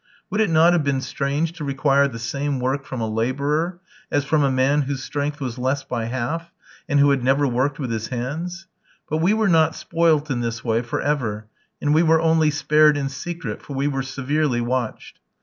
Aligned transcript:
Would 0.31 0.41
it 0.41 0.49
not 0.49 0.73
have 0.73 0.83
been 0.83 0.99
strange 1.01 1.53
to 1.53 1.63
require 1.63 2.07
the 2.07 2.17
same 2.17 2.59
work 2.59 2.87
from 2.87 3.01
a 3.01 3.07
labourer 3.07 3.79
as 4.09 4.25
from 4.25 4.43
a 4.43 4.49
man 4.49 4.81
whose 4.81 5.03
strength 5.03 5.39
was 5.39 5.59
less 5.59 5.83
by 5.83 6.05
half, 6.05 6.51
and 6.89 6.99
who 6.99 7.11
had 7.11 7.23
never 7.23 7.47
worked 7.47 7.77
with 7.77 7.91
his 7.91 8.07
hands? 8.07 8.65
But 9.07 9.17
we 9.17 9.35
were 9.35 9.47
not 9.47 9.75
"spoilt" 9.75 10.31
in 10.31 10.39
this 10.39 10.63
way 10.63 10.81
for 10.81 11.01
ever, 11.01 11.45
and 11.79 11.93
we 11.93 12.01
were 12.01 12.19
only 12.19 12.49
spared 12.49 12.97
in 12.97 13.09
secret, 13.09 13.61
for 13.61 13.73
we 13.75 13.87
were 13.87 14.01
severely 14.01 14.59
watched. 14.59 15.19